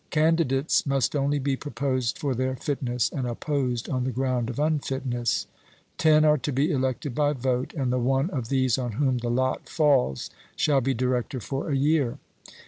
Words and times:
Candidates 0.09 0.83
must 0.87 1.15
only 1.15 1.37
be 1.37 1.55
proposed 1.55 2.17
for 2.17 2.33
their 2.33 2.55
fitness, 2.55 3.11
and 3.11 3.27
opposed 3.27 3.87
on 3.87 4.03
the 4.03 4.11
ground 4.11 4.49
of 4.49 4.57
unfitness. 4.57 5.45
Ten 5.99 6.25
are 6.25 6.39
to 6.39 6.51
be 6.51 6.71
elected 6.71 7.13
by 7.13 7.33
vote, 7.33 7.71
and 7.75 7.93
the 7.93 7.99
one 7.99 8.31
of 8.31 8.49
these 8.49 8.79
on 8.79 8.93
whom 8.93 9.19
the 9.19 9.29
lot 9.29 9.69
falls 9.69 10.31
shall 10.55 10.81
be 10.81 10.95
director 10.95 11.39
for 11.39 11.69
a 11.69 11.75
year. 11.77 12.17